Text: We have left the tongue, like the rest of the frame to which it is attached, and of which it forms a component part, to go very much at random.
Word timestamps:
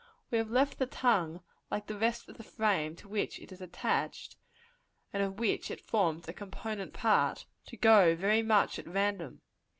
We 0.31 0.39
have 0.39 0.49
left 0.49 0.79
the 0.79 0.87
tongue, 0.87 1.43
like 1.69 1.85
the 1.85 1.95
rest 1.95 2.27
of 2.27 2.35
the 2.37 2.43
frame 2.43 2.95
to 2.95 3.07
which 3.07 3.39
it 3.39 3.51
is 3.51 3.61
attached, 3.61 4.35
and 5.13 5.21
of 5.21 5.37
which 5.39 5.69
it 5.69 5.79
forms 5.79 6.27
a 6.27 6.33
component 6.33 6.91
part, 6.91 7.45
to 7.67 7.77
go 7.77 8.15
very 8.15 8.41
much 8.41 8.79
at 8.79 8.87
random. 8.87 9.41